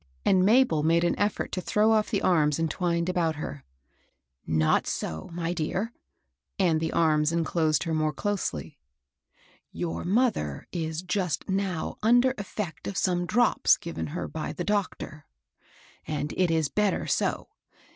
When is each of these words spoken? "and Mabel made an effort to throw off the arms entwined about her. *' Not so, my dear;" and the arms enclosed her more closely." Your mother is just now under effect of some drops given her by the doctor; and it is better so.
"and 0.25 0.43
Mabel 0.43 0.81
made 0.81 1.03
an 1.03 1.13
effort 1.19 1.51
to 1.51 1.61
throw 1.61 1.91
off 1.91 2.09
the 2.09 2.23
arms 2.23 2.57
entwined 2.57 3.07
about 3.07 3.35
her. 3.35 3.63
*' 4.09 4.47
Not 4.63 4.87
so, 4.87 5.29
my 5.31 5.53
dear;" 5.53 5.93
and 6.57 6.79
the 6.79 6.91
arms 6.91 7.31
enclosed 7.31 7.83
her 7.83 7.93
more 7.93 8.11
closely." 8.11 8.79
Your 9.81 10.03
mother 10.03 10.65
is 10.71 11.03
just 11.03 11.47
now 11.47 11.99
under 12.01 12.33
effect 12.39 12.87
of 12.87 12.97
some 12.97 13.27
drops 13.27 13.77
given 13.77 14.07
her 14.07 14.27
by 14.27 14.53
the 14.53 14.63
doctor; 14.63 15.27
and 16.07 16.33
it 16.35 16.49
is 16.49 16.67
better 16.67 17.05
so. 17.05 17.49